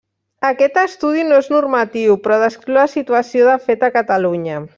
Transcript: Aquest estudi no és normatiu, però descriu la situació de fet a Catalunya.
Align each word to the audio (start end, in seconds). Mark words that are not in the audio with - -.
Aquest 0.47 0.77
estudi 0.83 1.25
no 1.27 1.37
és 1.41 1.49
normatiu, 1.55 2.15
però 2.25 2.41
descriu 2.45 2.79
la 2.79 2.87
situació 2.95 3.47
de 3.53 3.61
fet 3.69 3.87
a 3.91 3.93
Catalunya. 4.01 4.61